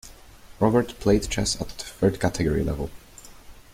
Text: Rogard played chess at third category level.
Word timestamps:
Rogard 0.59 0.99
played 0.99 1.29
chess 1.29 1.61
at 1.61 1.67
third 1.73 2.19
category 2.19 2.63
level. 2.63 2.89